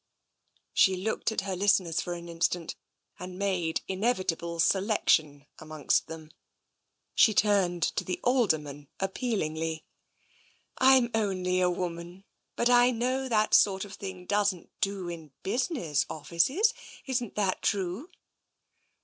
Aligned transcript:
She 0.73 0.95
looked 0.95 1.31
at 1.31 1.41
her 1.41 1.55
listeners 1.55 2.01
for 2.01 2.15
an 2.15 2.27
instant, 2.27 2.75
and 3.19 3.37
made 3.37 3.81
inevitable 3.87 4.59
selection 4.59 5.45
amongst 5.59 6.07
them. 6.07 6.31
She 7.13 7.35
turned 7.35 7.83
to 7.83 8.03
the 8.03 8.19
Alderman 8.23 8.87
appealingly." 8.99 9.85
Tm 10.81 11.11
only 11.13 11.61
a 11.61 11.69
woman, 11.69 12.23
but 12.55 12.67
I 12.67 12.89
know 12.89 13.29
that 13.29 13.53
sort 13.53 13.85
of 13.85 13.93
thing 13.93 14.25
doesn't 14.25 14.71
do 14.81 15.07
in 15.07 15.33
business 15.43 16.07
offices. 16.09 16.73
Isn't 17.05 17.37
it 17.37 17.61
true?" 17.61 18.09